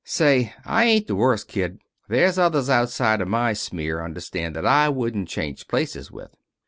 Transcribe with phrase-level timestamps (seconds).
[0.03, 1.77] Say, I ain't the worst, kid.
[2.09, 6.31] There's others outside of my smear, understand, that I wouldn't change places with."